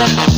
[0.00, 0.29] Thank you.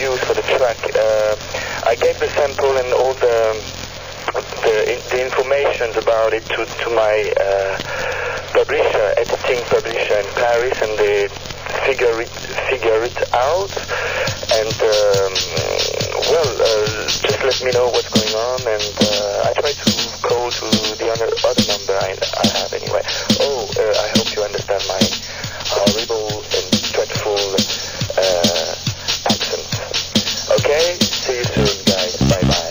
[0.00, 1.36] I for the track, uh,
[1.84, 3.52] I gave the sample and all the
[4.64, 7.76] the, the information about it to, to my uh,
[8.56, 11.28] publisher, editing publisher in Paris, and they
[11.84, 12.32] figure it
[12.72, 13.68] figure it out.
[14.56, 15.32] And um,
[16.32, 19.90] well, uh, just let me know what's going on, and uh, I try to
[20.24, 23.04] call to the other, other number I, I have anyway.
[23.44, 25.02] Oh, uh, I hope you understand my
[25.68, 27.36] horrible and dreadful
[28.16, 28.89] uh.
[30.70, 32.16] Okay, see you soon, guys.
[32.30, 32.69] Bye bye.